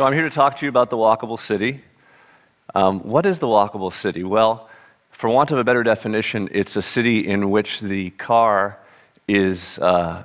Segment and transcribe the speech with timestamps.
[0.00, 1.82] So I'm here to talk to you about the walkable city.
[2.74, 4.24] Um, what is the walkable city?
[4.24, 4.70] Well,
[5.10, 8.78] for want of a better definition, it's a city in which the car
[9.28, 10.24] is uh,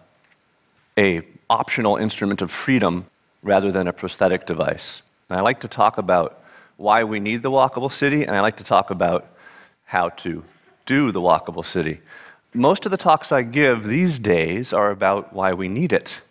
[0.97, 3.05] a optional instrument of freedom
[3.43, 5.01] rather than a prosthetic device.
[5.29, 6.41] And I like to talk about
[6.77, 9.27] why we need the walkable city, and I like to talk about
[9.83, 10.45] how to
[10.85, 11.99] do the walkable city.
[12.53, 16.21] Most of the talks I give these days are about why we need it.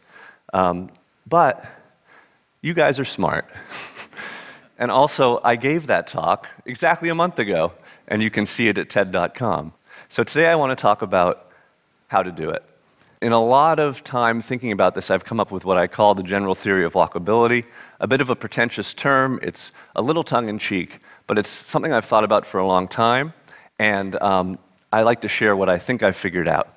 [0.55, 0.89] Um,
[1.29, 1.84] but
[2.65, 3.47] you guys are smart.
[4.79, 7.73] and also, I gave that talk exactly a month ago,
[8.09, 9.75] and you can see it at TED.com.
[10.09, 11.53] So today I want to talk about
[12.09, 12.65] how to do it.
[13.21, 16.15] In a lot of time thinking about this, I've come up with what I call
[16.15, 17.67] the general theory of walkability.
[18.01, 21.93] A bit of a pretentious term, it's a little tongue in cheek, but it's something
[21.93, 23.35] I've thought about for a long time,
[23.79, 24.59] and um,
[24.91, 26.74] I like to share what I think I've figured out.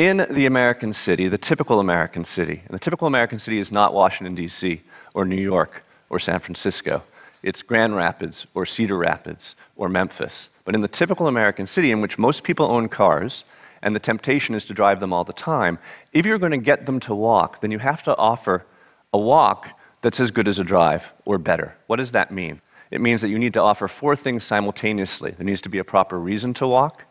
[0.00, 3.92] In the American city, the typical American city, and the typical American city is not
[3.92, 4.80] Washington, D.C.,
[5.12, 7.02] or New York, or San Francisco.
[7.42, 10.48] It's Grand Rapids, or Cedar Rapids, or Memphis.
[10.64, 13.44] But in the typical American city, in which most people own cars,
[13.82, 15.78] and the temptation is to drive them all the time,
[16.14, 18.64] if you're going to get them to walk, then you have to offer
[19.12, 19.68] a walk
[20.00, 21.76] that's as good as a drive or better.
[21.88, 22.62] What does that mean?
[22.90, 25.32] It means that you need to offer four things simultaneously.
[25.32, 27.04] There needs to be a proper reason to walk,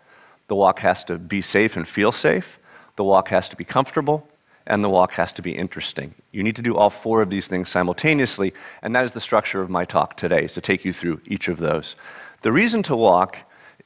[0.47, 2.58] the walk has to be safe and feel safe,
[2.99, 4.27] the walk has to be comfortable,
[4.67, 6.13] and the walk has to be interesting.
[6.33, 9.61] You need to do all four of these things simultaneously, and that is the structure
[9.61, 11.95] of my talk today, is to take you through each of those.
[12.41, 13.37] The reason to walk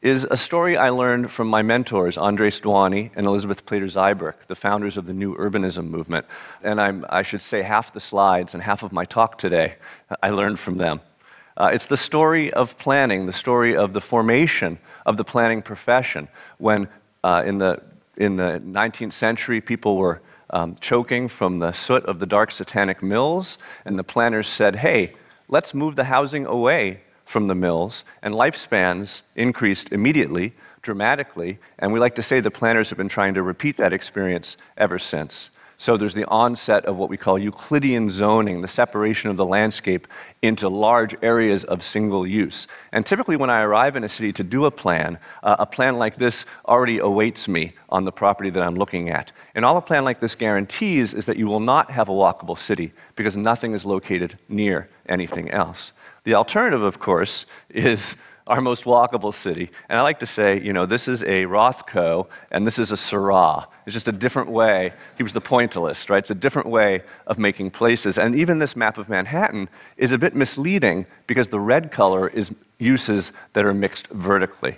[0.01, 4.55] is a story I learned from my mentors, Andres Duany and Elizabeth Plater Zyberk, the
[4.55, 6.25] founders of the New Urbanism movement.
[6.63, 9.75] And I'm, i should say half the slides and half of my talk today
[10.23, 11.01] I learned from them.
[11.55, 16.27] Uh, it's the story of planning, the story of the formation of the planning profession.
[16.57, 16.87] When
[17.23, 17.81] uh, in, the,
[18.17, 23.01] in the 19th century, people were um, choking from the soot of the dark satanic
[23.01, 25.13] mills, and the planners said, hey,
[25.47, 31.99] let's move the housing away from the mills, and lifespans increased immediately, dramatically, and we
[31.99, 35.49] like to say the planners have been trying to repeat that experience ever since.
[35.83, 40.07] So there's the onset of what we call Euclidean zoning, the separation of the landscape
[40.41, 42.67] into large areas of single use.
[42.93, 45.97] And typically, when I arrive in a city to do a plan, uh, a plan
[45.97, 49.33] like this already awaits me on the property that I'm looking at.
[49.55, 52.57] And all a plan like this guarantees is that you will not have a walkable
[52.57, 55.91] city because nothing is located near anything else.
[56.23, 58.15] The alternative, of course, is
[58.47, 59.69] our most walkable city.
[59.89, 62.97] And I like to say, you know, this is a Rothko and this is a
[62.97, 63.69] Seurat.
[63.85, 64.93] It's just a different way.
[65.17, 66.19] He was the pointillist, right?
[66.19, 68.17] It's a different way of making places.
[68.17, 72.53] And even this map of Manhattan is a bit misleading because the red color is
[72.79, 74.77] uses that are mixed vertically.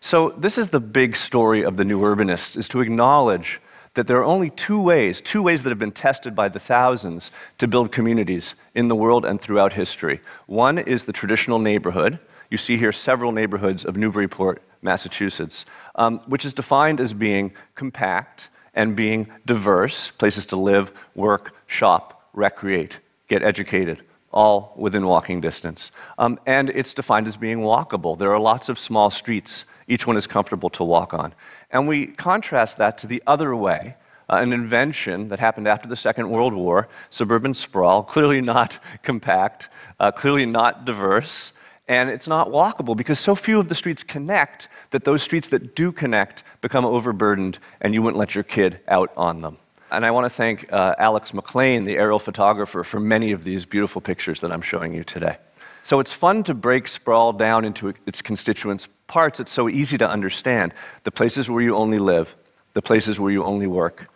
[0.00, 3.60] So this is the big story of the new urbanists, is to acknowledge
[3.94, 7.32] that there are only two ways, two ways that have been tested by the thousands
[7.58, 10.20] to build communities in the world and throughout history.
[10.46, 12.20] One is the traditional neighborhood.
[12.50, 18.48] You see here several neighborhoods of Newburyport, Massachusetts, um, which is defined as being compact
[18.74, 25.90] and being diverse, places to live, work, shop, recreate, get educated, all within walking distance.
[26.16, 28.16] Um, and it's defined as being walkable.
[28.16, 31.34] There are lots of small streets, each one is comfortable to walk on.
[31.70, 33.96] And we contrast that to the other way,
[34.30, 39.70] uh, an invention that happened after the Second World War, suburban sprawl, clearly not compact,
[39.98, 41.52] uh, clearly not diverse,
[41.88, 45.74] and it's not walkable because so few of the streets connect that those streets that
[45.74, 49.56] do connect become overburdened and you wouldn't let your kid out on them.
[49.90, 53.64] And I want to thank uh, Alex MacLean, the aerial photographer, for many of these
[53.64, 55.38] beautiful pictures that I'm showing you today.
[55.82, 60.08] So it's fun to break sprawl down into its constituents parts, it's so easy to
[60.08, 60.74] understand.
[61.04, 62.36] The places where you only live,
[62.74, 64.08] the places where you only work,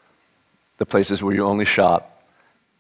[0.77, 2.23] the places where you only shop,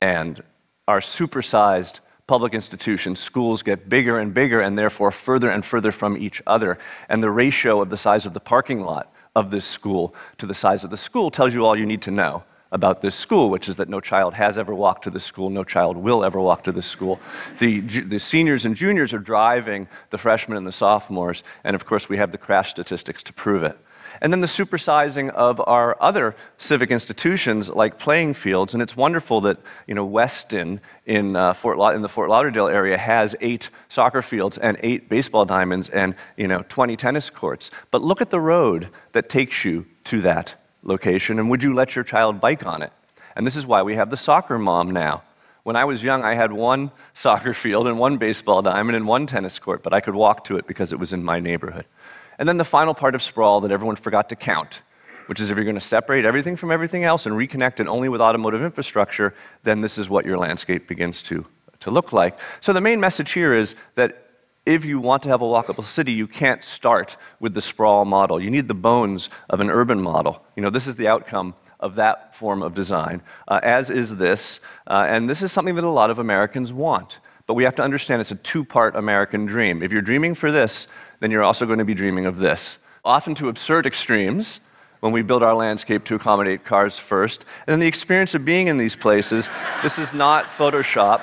[0.02, 0.38] and
[0.86, 2.00] are supersized
[2.32, 6.78] public institutions, schools get bigger and bigger and therefore further and further from each other.
[7.10, 10.54] And the ratio of the size of the parking lot of this school to the
[10.54, 13.68] size of the school tells you all you need to know about this school, which
[13.68, 16.64] is that no child has ever walked to this school, no child will ever walk
[16.64, 17.20] to this school.
[17.58, 22.08] The, the seniors and juniors are driving the freshmen and the sophomores, and of course,
[22.08, 23.78] we have the crash statistics to prove it.
[24.22, 28.72] And then the supersizing of our other civic institutions like playing fields.
[28.72, 29.58] And it's wonderful that
[29.88, 34.22] you know, Weston in, uh, Fort La- in the Fort Lauderdale area has eight soccer
[34.22, 37.72] fields and eight baseball diamonds and you know, 20 tennis courts.
[37.90, 40.54] But look at the road that takes you to that
[40.84, 42.92] location, and would you let your child bike on it?
[43.34, 45.24] And this is why we have the soccer mom now.
[45.64, 49.26] When I was young, I had one soccer field and one baseball diamond and one
[49.26, 51.86] tennis court, but I could walk to it because it was in my neighborhood.
[52.42, 54.82] And then the final part of sprawl that everyone forgot to count,
[55.26, 58.08] which is if you're going to separate everything from everything else and reconnect it only
[58.08, 61.46] with automotive infrastructure, then this is what your landscape begins to,
[61.78, 62.36] to look like.
[62.60, 64.26] So the main message here is that
[64.66, 68.42] if you want to have a walkable city, you can't start with the sprawl model.
[68.42, 70.44] You need the bones of an urban model.
[70.56, 74.58] You know, this is the outcome of that form of design, uh, as is this.
[74.88, 77.20] Uh, and this is something that a lot of Americans want.
[77.46, 79.82] But we have to understand it's a two part American dream.
[79.82, 80.88] If you're dreaming for this,
[81.22, 82.78] then you're also going to be dreaming of this.
[83.04, 84.58] Often to absurd extremes
[84.98, 87.44] when we build our landscape to accommodate cars first.
[87.60, 89.48] And then the experience of being in these places,
[89.84, 91.22] this is not Photoshop.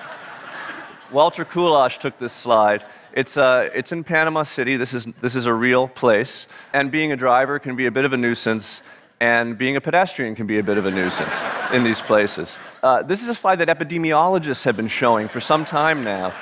[1.12, 2.86] Walter Kulash took this slide.
[3.12, 4.78] It's, uh, it's in Panama City.
[4.78, 6.48] This is, this is a real place.
[6.72, 8.82] And being a driver can be a bit of a nuisance,
[9.20, 11.42] and being a pedestrian can be a bit of a nuisance
[11.74, 12.58] in these places.
[12.82, 16.34] Uh, this is a slide that epidemiologists have been showing for some time now.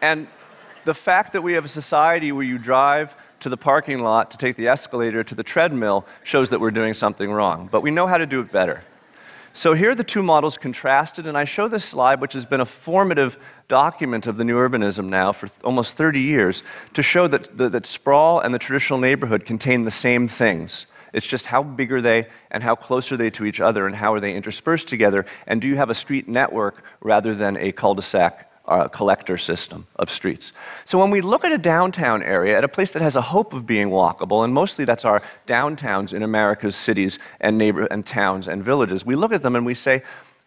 [0.00, 0.28] And
[0.84, 4.38] the fact that we have a society where you drive to the parking lot to
[4.38, 7.68] take the escalator to the treadmill shows that we're doing something wrong.
[7.70, 8.82] But we know how to do it better.
[9.52, 12.60] So here are the two models contrasted, and I show this slide, which has been
[12.60, 13.36] a formative
[13.66, 16.62] document of the new urbanism now for almost 30 years,
[16.94, 20.86] to show that, that, that sprawl and the traditional neighborhood contain the same things.
[21.12, 23.96] It's just how big are they and how close are they to each other and
[23.96, 27.72] how are they interspersed together, and do you have a street network rather than a
[27.72, 30.52] cul de sac uh, collector system of streets.
[30.84, 33.52] So when we look at a downtown area, at a place that has a hope
[33.52, 38.48] of being walkable, and mostly that's our downtowns in America's cities and neighbor and towns
[38.48, 40.02] and villages, we look at them and we say,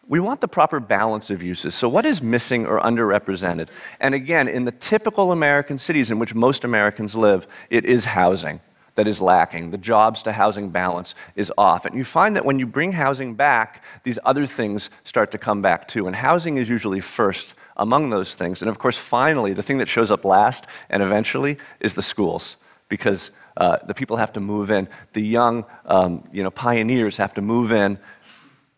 [0.08, 1.76] we want the proper balance of uses.
[1.76, 3.70] So, what is missing or underrepresented?
[4.02, 8.60] And again, in the typical American cities in which most Americans live, it is housing
[8.96, 9.72] that is lacking.
[9.72, 11.86] The jobs to housing balance is off.
[11.86, 15.62] And you find that when you bring housing back, these other things start to come
[15.62, 16.08] back too.
[16.08, 18.62] And housing is usually first among those things.
[18.62, 22.56] And of course, finally, the thing that shows up last and eventually is the schools,
[22.90, 24.88] because uh, the people have to move in.
[25.14, 28.00] The young um, you know, pioneers have to move in,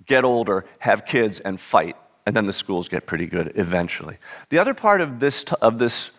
[0.05, 1.95] get older, have kids, and fight.
[2.25, 4.17] And then the schools get pretty good eventually.
[4.49, 6.09] The other part of this, t- of this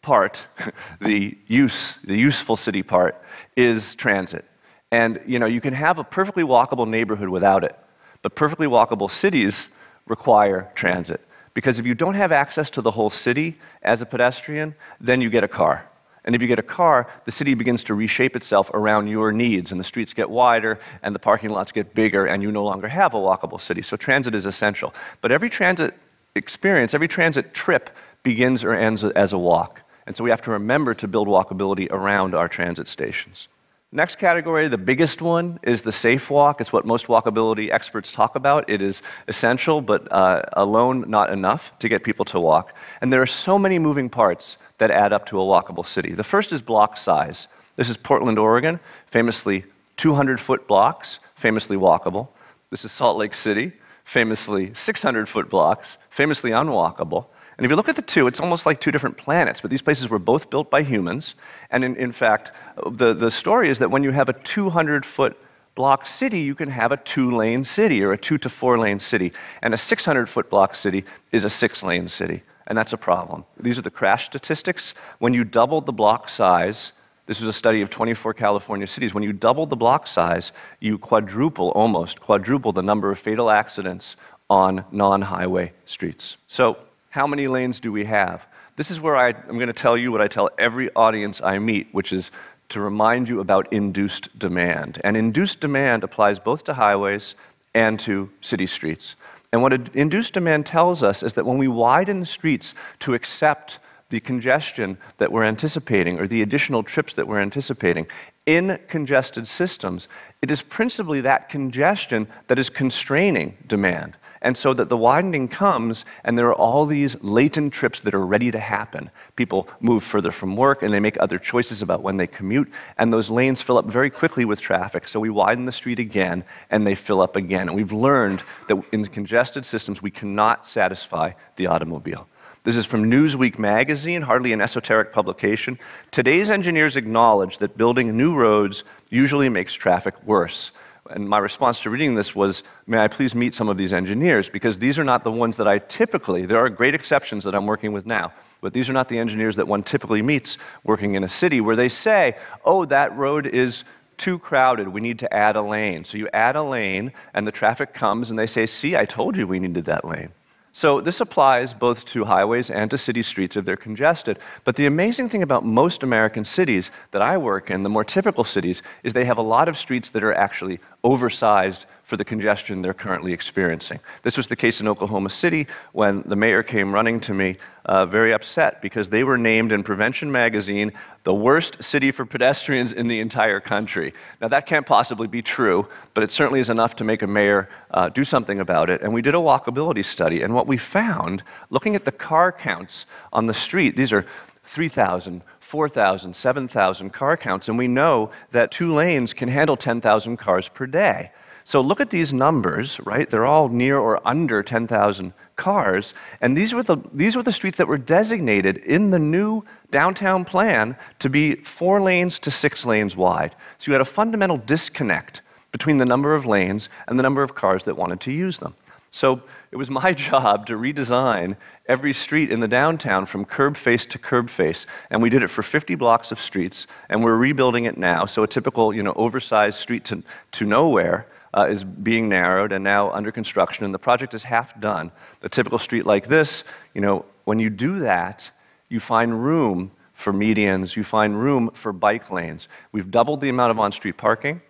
[0.00, 0.42] part,
[1.00, 3.22] the use, the useful city part,
[3.56, 4.44] is transit.
[4.90, 7.76] And you know, you can have a perfectly walkable neighborhood without it,
[8.22, 9.68] but perfectly walkable cities
[10.06, 11.20] require transit.
[11.54, 15.30] Because if you don't have access to the whole city as a pedestrian, then you
[15.30, 15.88] get a car.
[16.24, 19.70] And if you get a car, the city begins to reshape itself around your needs,
[19.72, 22.88] and the streets get wider, and the parking lots get bigger, and you no longer
[22.88, 23.82] have a walkable city.
[23.82, 24.94] So transit is essential.
[25.20, 25.94] But every transit
[26.34, 27.90] experience, every transit trip
[28.22, 29.82] begins or ends as a walk.
[30.06, 33.48] And so we have to remember to build walkability around our transit stations.
[33.96, 36.60] Next category, the biggest one, is the safe walk.
[36.60, 38.68] It's what most walkability experts talk about.
[38.68, 42.74] It is essential, but uh, alone not enough to get people to walk.
[43.00, 46.12] And there are so many moving parts that add up to a walkable city.
[46.12, 47.46] The first is block size.
[47.76, 49.64] This is Portland, Oregon, famously
[49.96, 52.26] 200 foot blocks, famously walkable.
[52.70, 57.26] This is Salt Lake City, famously 600 foot blocks, famously unwalkable.
[57.56, 59.82] And if you look at the two, it's almost like two different planets, but these
[59.82, 61.34] places were both built by humans.
[61.70, 62.50] And in, in fact,
[62.90, 65.36] the, the story is that when you have a 200 foot
[65.74, 68.98] block city, you can have a two lane city or a two to four lane
[68.98, 69.32] city.
[69.62, 72.42] And a 600 foot block city is a six lane city.
[72.66, 73.44] And that's a problem.
[73.60, 74.94] These are the crash statistics.
[75.18, 76.92] When you doubled the block size,
[77.26, 79.14] this was a study of 24 California cities.
[79.14, 84.16] When you double the block size, you quadruple, almost quadruple the number of fatal accidents
[84.50, 86.36] on non highway streets.
[86.46, 86.76] So
[87.14, 88.44] how many lanes do we have?
[88.74, 91.60] This is where I, am going to tell you what I tell every audience I
[91.60, 92.32] meet, which is
[92.70, 95.00] to remind you about induced demand.
[95.04, 97.36] And induced demand applies both to highways
[97.72, 99.14] and to city streets.
[99.52, 103.78] And what induced demand tells us is that when we widen the streets to accept
[104.10, 108.08] the congestion that we're anticipating or the additional trips that we're anticipating
[108.44, 110.08] in congested systems,
[110.42, 114.16] it is principally that congestion that is constraining demand.
[114.44, 118.24] And so that the widening comes, and there are all these latent trips that are
[118.24, 119.10] ready to happen.
[119.36, 123.10] People move further from work, and they make other choices about when they commute, and
[123.10, 125.08] those lanes fill up very quickly with traffic.
[125.08, 127.68] So we widen the street again, and they fill up again.
[127.68, 132.28] And we've learned that in congested systems, we cannot satisfy the automobile.
[132.64, 135.78] This is from Newsweek magazine, hardly an esoteric publication.
[136.10, 140.70] Today's engineers acknowledge that building new roads usually makes traffic worse.
[141.10, 144.48] And my response to reading this was, may I please meet some of these engineers?
[144.48, 147.66] Because these are not the ones that I typically, there are great exceptions that I'm
[147.66, 148.32] working with now,
[148.62, 151.76] but these are not the engineers that one typically meets working in a city where
[151.76, 153.84] they say, oh, that road is
[154.16, 154.88] too crowded.
[154.88, 156.04] We need to add a lane.
[156.04, 159.36] So you add a lane, and the traffic comes, and they say, see, I told
[159.36, 160.30] you we needed that lane.
[160.76, 164.40] So this applies both to highways and to city streets if they're congested.
[164.64, 168.42] But the amazing thing about most American cities that I work in, the more typical
[168.42, 172.82] cities, is they have a lot of streets that are actually oversized for the congestion
[172.82, 173.98] they're currently experiencing.
[174.22, 177.56] This was the case in Oklahoma City when the mayor came running to me
[177.86, 180.92] uh, very upset because they were named in Prevention Magazine
[181.24, 184.12] the worst city for pedestrians in the entire country.
[184.40, 187.70] Now, that can't possibly be true, but it certainly is enough to make a mayor
[187.90, 189.00] uh, do something about it.
[189.00, 193.06] And we did a walkability study, and what we found, looking at the car counts
[193.32, 194.26] on the street, these are
[194.64, 200.68] 3,000, 4,000, 7,000 car counts, and we know that two lanes can handle 10,000 cars
[200.68, 201.30] per day.
[201.64, 203.28] So look at these numbers, right?
[203.28, 206.12] They're all near or under 10,000 cars.
[206.42, 210.44] And these were, the, these were the streets that were designated in the new downtown
[210.44, 213.54] plan to be four lanes to six lanes wide.
[213.78, 215.40] So you had a fundamental disconnect
[215.72, 218.74] between the number of lanes and the number of cars that wanted to use them.
[219.14, 221.56] So it was my job to redesign
[221.86, 224.86] every street in the downtown from curb face to curb face.
[225.08, 228.26] And we did it for 50 blocks of streets, and we're rebuilding it now.
[228.26, 232.82] So a typical, you know, oversized street to, to nowhere uh, is being narrowed and
[232.82, 235.12] now under construction, and the project is half done.
[235.42, 238.50] The typical street like this, you know, when you do that,
[238.88, 242.66] you find room for medians, you find room for bike lanes.
[242.90, 244.60] We've doubled the amount of on street parking,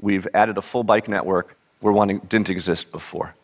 [0.00, 3.36] we've added a full bike network where one didn't exist before.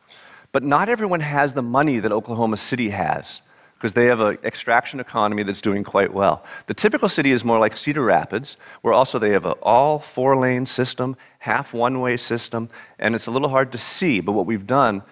[0.52, 3.42] But not everyone has the money that Oklahoma City has
[3.78, 6.44] because they have an extraction economy that's doing quite well.
[6.66, 10.36] The typical city is more like Cedar Rapids, where also they have an all four
[10.36, 14.46] lane system, half one way system, and it's a little hard to see, but what
[14.46, 15.02] we've done,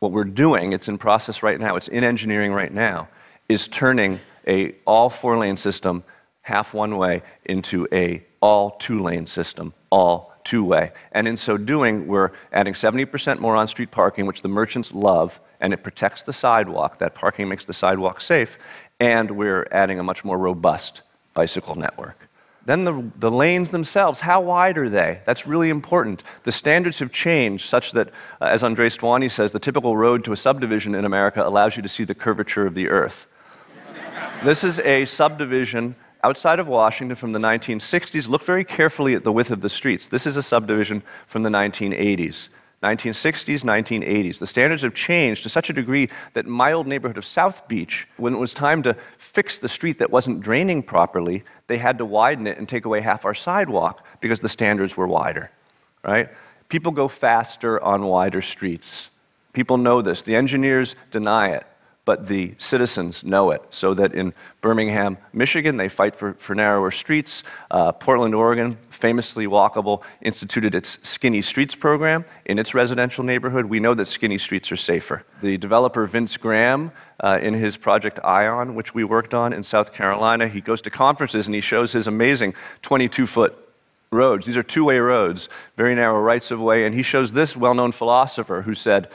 [0.00, 3.08] what we're doing, it's in process right now, it's in engineering right now,
[3.48, 6.04] is turning a all four lane system,
[6.42, 10.92] half one way, into a all two lane system, all two way.
[11.12, 15.40] And in so doing, we're adding 70% more on street parking, which the merchants love,
[15.60, 16.98] and it protects the sidewalk.
[16.98, 18.58] That parking makes the sidewalk safe.
[19.00, 22.28] And we're adding a much more robust bicycle network.
[22.66, 25.20] Then the, the lanes themselves, how wide are they?
[25.26, 26.22] That's really important.
[26.44, 28.08] The standards have changed such that,
[28.40, 31.82] uh, as Andres Duany says, the typical road to a subdivision in America allows you
[31.82, 33.26] to see the curvature of the earth.
[34.44, 38.28] this is a subdivision outside of Washington from the 1960s.
[38.28, 40.08] Look very carefully at the width of the streets.
[40.08, 42.48] This is a subdivision from the 1980s.
[42.82, 44.38] 1960s, 1980s.
[44.38, 48.08] The standards have changed to such a degree that my old neighborhood of South Beach,
[48.16, 52.06] when it was time to fix the street that wasn't draining properly, they had to
[52.06, 55.50] widen it and take away half our sidewalk because the standards were wider,
[56.02, 56.30] right?
[56.70, 59.10] People go faster on wider streets.
[59.52, 60.22] People know this.
[60.22, 61.66] The engineers deny it
[62.04, 63.62] but the citizens know it.
[63.70, 67.42] So that in Birmingham, Michigan, they fight for, for narrower streets.
[67.70, 73.66] Uh, Portland, Oregon, famously walkable, instituted its Skinny Streets program in its residential neighborhood.
[73.66, 75.24] We know that skinny streets are safer.
[75.42, 79.92] The developer Vince Graham, uh, in his project I'On, which we worked on in South
[79.92, 83.56] Carolina, he goes to conferences and he shows his amazing 22 foot
[84.10, 84.46] roads.
[84.46, 86.86] These are two way roads, very narrow rights of way.
[86.86, 89.08] And he shows this well known philosopher who said,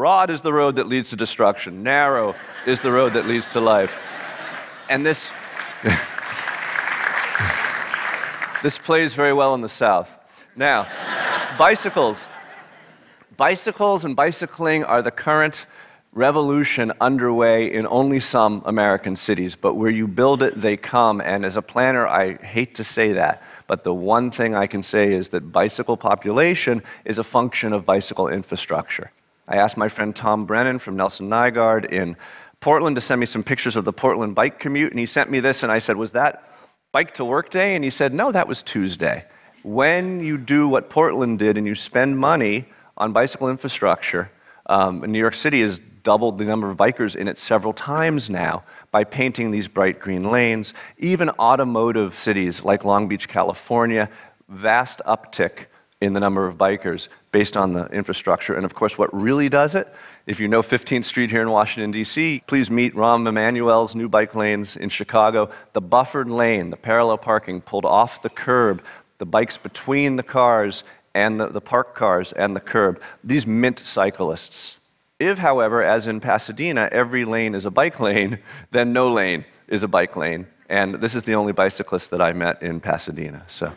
[0.00, 3.60] Broad is the road that leads to destruction, narrow is the road that leads to
[3.60, 3.92] life.
[4.88, 5.30] And this,
[8.62, 10.16] this plays very well in the South.
[10.56, 10.88] Now,
[11.58, 12.28] bicycles.
[13.36, 15.66] Bicycles and bicycling are the current
[16.14, 21.20] revolution underway in only some American cities, but where you build it, they come.
[21.20, 24.82] And as a planner, I hate to say that, but the one thing I can
[24.82, 29.10] say is that bicycle population is a function of bicycle infrastructure.
[29.50, 32.16] I asked my friend Tom Brennan from Nelson Nygaard in
[32.60, 35.40] Portland to send me some pictures of the Portland bike commute, and he sent me
[35.40, 36.48] this, and I said, Was that
[36.92, 37.74] bike to work day?
[37.74, 39.24] And he said, No, that was Tuesday.
[39.64, 42.66] When you do what Portland did and you spend money
[42.96, 44.30] on bicycle infrastructure,
[44.66, 48.62] um, New York City has doubled the number of bikers in it several times now
[48.92, 50.74] by painting these bright green lanes.
[50.96, 54.08] Even automotive cities like Long Beach, California,
[54.48, 55.66] vast uptick
[56.00, 58.54] in the number of bikers based on the infrastructure.
[58.54, 59.92] And of course, what really does it,
[60.26, 64.34] if you know 15th Street here in Washington, D.C., please meet Rahm Emanuel's new bike
[64.34, 65.50] lanes in Chicago.
[65.74, 68.82] The buffered lane, the parallel parking pulled off the curb,
[69.18, 73.00] the bikes between the cars and the, the parked cars and the curb.
[73.22, 74.78] These mint cyclists.
[75.18, 78.38] If, however, as in Pasadena, every lane is a bike lane,
[78.70, 80.46] then no lane is a bike lane.
[80.70, 83.44] And this is the only bicyclist that I met in Pasadena.
[83.48, 83.72] So.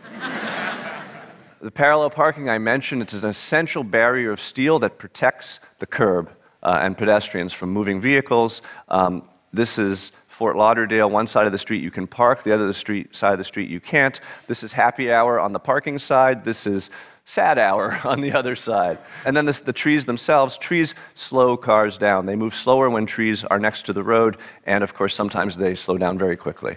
[1.63, 6.29] The parallel parking I mentioned, it's an essential barrier of steel that protects the curb
[6.61, 8.61] uh, and pedestrians from moving vehicles.
[8.89, 12.67] Um, this is Fort Lauderdale, one side of the street you can park, the other
[12.67, 14.19] the street, side of the street you can't.
[14.47, 16.43] This is happy hour on the parking side.
[16.43, 16.89] This is
[17.23, 18.97] sad hour on the other side.
[19.25, 22.25] And then this, the trees themselves, trees slow cars down.
[22.25, 25.75] They move slower when trees are next to the road, and of course, sometimes they
[25.75, 26.75] slow down very quickly.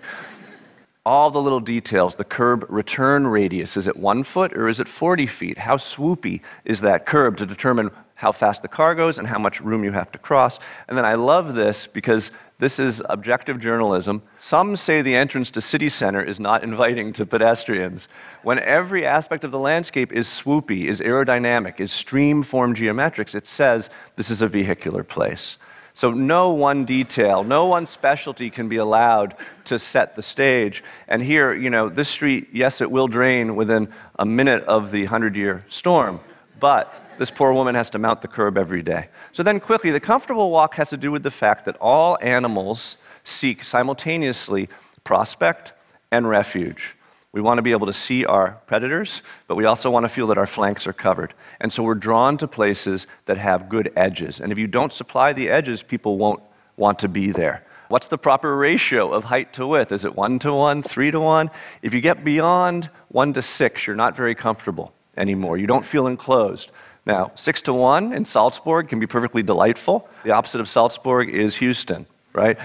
[1.07, 2.17] All the little details.
[2.17, 5.57] The curb return radius is it one foot or is it 40 feet?
[5.57, 9.61] How swoopy is that curb to determine how fast the car goes and how much
[9.61, 10.59] room you have to cross?
[10.89, 14.21] And then I love this because this is objective journalism.
[14.35, 18.09] Some say the entrance to City Center is not inviting to pedestrians.
[18.43, 23.47] When every aspect of the landscape is swoopy, is aerodynamic, is stream form geometrics, it
[23.47, 25.57] says this is a vehicular place.
[25.97, 29.35] So no one detail, no one specialty can be allowed
[29.65, 30.85] to set the stage.
[31.09, 33.89] And here, you know, this street, yes, it will drain within
[34.19, 36.21] a minute of the 100 year storm,
[36.61, 39.09] but this poor woman has to mount the curb every day.
[39.33, 42.99] So then, quickly, the comfortable walk has to do with the fact that all animals
[43.25, 44.69] seek simultaneously
[45.03, 45.73] prospect
[46.11, 46.95] and refuge.
[47.37, 50.29] We want to be able to see our predators, but we also want to feel
[50.29, 51.35] that our flanks are covered.
[51.61, 54.41] And so we're drawn to places that have good edges.
[54.41, 56.41] And if you don't supply the edges, people won't
[56.79, 57.63] want to be there.
[57.89, 59.93] What's the proper ratio of height to width?
[59.93, 61.51] Is it one to one, three to one?
[61.83, 65.59] If you get beyond one to six, you're not very comfortable anymore.
[65.59, 66.71] You don't feel enclosed.
[67.05, 70.09] Now, six to one in Salzburg can be perfectly delightful.
[70.25, 72.59] The opposite of Salzburg is Houston, right?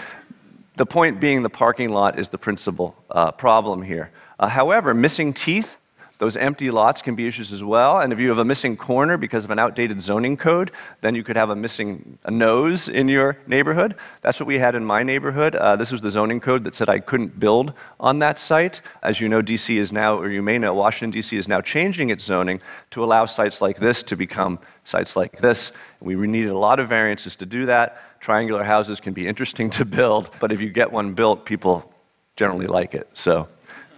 [0.77, 4.11] The point being, the parking lot is the principal uh, problem here.
[4.41, 5.77] Uh, however, missing teeth,
[6.21, 7.99] those empty lots can be issues as well.
[7.99, 10.69] And if you have a missing corner because of an outdated zoning code,
[11.01, 13.95] then you could have a missing a nose in your neighborhood.
[14.21, 15.55] That's what we had in my neighborhood.
[15.55, 18.81] Uh, this was the zoning code that said I couldn't build on that site.
[19.01, 21.37] As you know, DC is now, or you may know, Washington, D.C.
[21.37, 25.71] is now changing its zoning to allow sites like this to become sites like this.
[26.01, 27.99] We needed a lot of variances to do that.
[28.19, 31.91] Triangular houses can be interesting to build, but if you get one built, people
[32.35, 33.09] generally like it.
[33.15, 33.47] So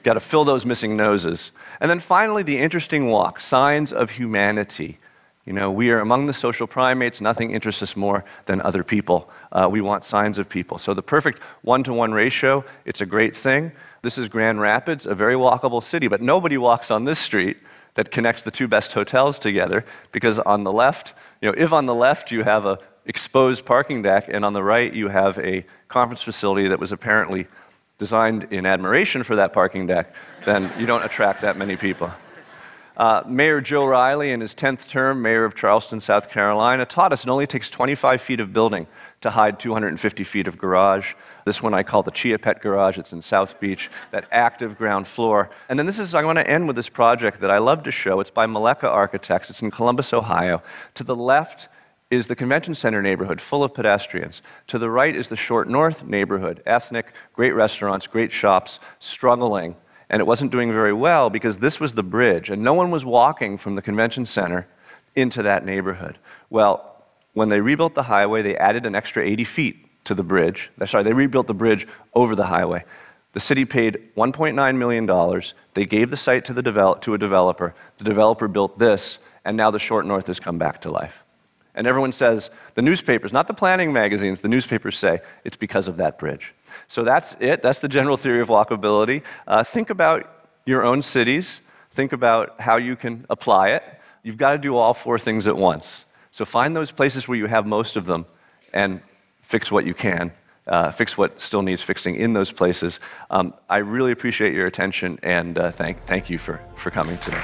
[0.03, 1.51] Got to fill those missing noses.
[1.79, 4.99] And then finally, the interesting walk signs of humanity.
[5.45, 7.19] You know, we are among the social primates.
[7.19, 9.29] Nothing interests us more than other people.
[9.51, 10.77] Uh, we want signs of people.
[10.77, 13.71] So the perfect one to one ratio, it's a great thing.
[14.01, 17.57] This is Grand Rapids, a very walkable city, but nobody walks on this street
[17.95, 21.85] that connects the two best hotels together because on the left, you know, if on
[21.85, 25.65] the left you have a exposed parking deck and on the right you have a
[25.89, 27.47] conference facility that was apparently
[27.97, 30.13] designed in admiration for that parking deck,
[30.45, 32.11] then you don't attract that many people.
[32.95, 37.23] Uh, mayor Joe Riley, in his 10th term, mayor of Charleston, South Carolina, taught us
[37.23, 38.85] it only takes 25 feet of building
[39.21, 41.15] to hide 250 feet of garage.
[41.43, 42.99] This one I call the Chia Pet Garage.
[42.99, 45.49] It's in South Beach, that active ground floor.
[45.69, 47.91] And then this is, I want to end with this project that I love to
[47.91, 48.19] show.
[48.19, 49.49] It's by Meleca Architects.
[49.49, 50.61] It's in Columbus, Ohio.
[50.93, 51.69] To the left
[52.13, 54.41] is the convention center neighborhood full of pedestrians.
[54.67, 59.75] To the right is the Short North neighborhood, ethnic, great restaurants, great shops, struggling.
[60.09, 63.03] And it wasn't doing very well because this was the bridge, and no one was
[63.03, 64.67] walking from the convention center
[65.15, 66.17] into that neighborhood.
[66.49, 70.69] Well, when they rebuilt the highway, they added an extra 80 feet to the bridge.
[70.79, 72.83] Uh, sorry, they rebuilt the bridge over the highway.
[73.33, 75.41] The city paid $1.9 million.
[75.73, 77.73] They gave the site to, the to a developer.
[77.97, 81.22] The developer built this, and now the Short North has come back to life.
[81.75, 85.97] And everyone says, the newspapers, not the planning magazines, the newspapers say it's because of
[85.97, 86.53] that bridge.
[86.87, 87.63] So that's it.
[87.63, 89.23] That's the general theory of walkability.
[89.47, 90.29] Uh, think about
[90.65, 91.61] your own cities.
[91.91, 93.83] Think about how you can apply it.
[94.23, 96.05] You've got to do all four things at once.
[96.31, 98.25] So find those places where you have most of them
[98.71, 99.01] and
[99.41, 100.31] fix what you can.
[100.65, 103.01] Uh, fix what still needs fixing in those places.
[103.29, 107.41] Um, I really appreciate your attention and uh, thank, thank you for, for coming today.